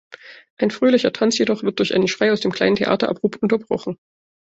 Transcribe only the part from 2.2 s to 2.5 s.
aus